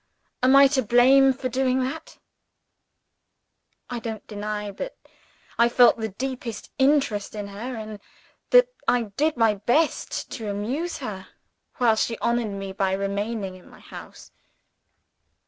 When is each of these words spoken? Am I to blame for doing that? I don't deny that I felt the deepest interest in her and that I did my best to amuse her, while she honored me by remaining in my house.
Am 0.41 0.55
I 0.55 0.65
to 0.69 0.81
blame 0.81 1.31
for 1.31 1.47
doing 1.47 1.81
that? 1.83 2.17
I 3.87 3.99
don't 3.99 4.25
deny 4.25 4.71
that 4.71 4.95
I 5.59 5.69
felt 5.69 5.97
the 5.99 6.09
deepest 6.09 6.71
interest 6.79 7.35
in 7.35 7.49
her 7.49 7.75
and 7.75 7.99
that 8.49 8.69
I 8.87 9.11
did 9.15 9.37
my 9.37 9.53
best 9.53 10.31
to 10.31 10.49
amuse 10.49 10.97
her, 11.05 11.27
while 11.77 11.95
she 11.95 12.17
honored 12.17 12.49
me 12.57 12.71
by 12.73 12.93
remaining 12.93 13.53
in 13.53 13.69
my 13.69 13.79
house. 13.79 14.31